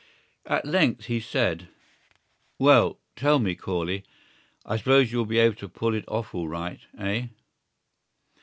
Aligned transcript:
At 0.47 0.65
length 0.65 1.05
he 1.05 1.19
said: 1.19 1.67
"Well... 2.57 2.97
tell 3.15 3.37
me, 3.37 3.53
Corley, 3.53 4.03
I 4.65 4.77
suppose 4.77 5.11
you'll 5.11 5.25
be 5.27 5.37
able 5.37 5.57
to 5.57 5.69
pull 5.69 5.93
it 5.93 6.05
off 6.07 6.33
all 6.33 6.47
right, 6.47 6.79
eh?" 6.97 7.27